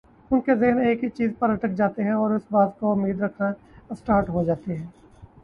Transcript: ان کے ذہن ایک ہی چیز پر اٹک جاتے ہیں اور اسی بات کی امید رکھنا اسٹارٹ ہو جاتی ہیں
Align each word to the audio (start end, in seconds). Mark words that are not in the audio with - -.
ان 0.31 0.39
کے 0.41 0.53
ذہن 0.55 0.79
ایک 0.79 1.03
ہی 1.03 1.09
چیز 1.09 1.31
پر 1.39 1.49
اٹک 1.49 1.75
جاتے 1.77 2.03
ہیں 2.03 2.11
اور 2.13 2.31
اسی 2.31 2.47
بات 2.51 2.73
کی 2.79 2.85
امید 2.91 3.21
رکھنا 3.21 3.51
اسٹارٹ 3.89 4.29
ہو 4.29 4.43
جاتی 4.43 4.71
ہیں 4.71 4.85